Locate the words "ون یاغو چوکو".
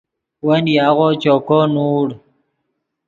0.47-1.59